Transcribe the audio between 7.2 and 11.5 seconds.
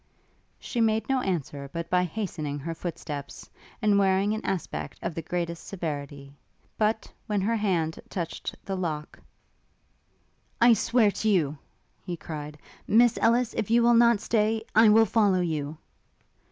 when her hand touched the lock, 'I swear to